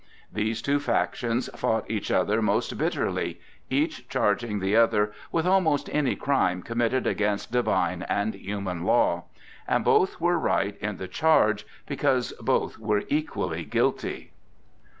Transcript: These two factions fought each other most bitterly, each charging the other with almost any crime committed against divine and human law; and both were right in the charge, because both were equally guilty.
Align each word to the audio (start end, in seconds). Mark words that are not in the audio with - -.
These 0.33 0.63
two 0.63 0.79
factions 0.79 1.47
fought 1.55 1.85
each 1.87 2.09
other 2.09 2.41
most 2.41 2.75
bitterly, 2.75 3.39
each 3.69 4.09
charging 4.09 4.57
the 4.57 4.75
other 4.75 5.11
with 5.31 5.45
almost 5.45 5.91
any 5.93 6.15
crime 6.15 6.63
committed 6.63 7.05
against 7.05 7.51
divine 7.51 8.01
and 8.09 8.33
human 8.33 8.83
law; 8.83 9.25
and 9.67 9.85
both 9.85 10.19
were 10.19 10.39
right 10.39 10.75
in 10.77 10.97
the 10.97 11.07
charge, 11.07 11.67
because 11.85 12.31
both 12.41 12.79
were 12.79 13.03
equally 13.09 13.63
guilty. 13.63 14.31